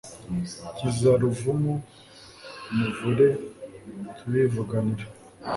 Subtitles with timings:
[0.73, 1.73] nkiza ruvumu
[2.75, 3.27] muvure
[4.17, 5.05] turivuganira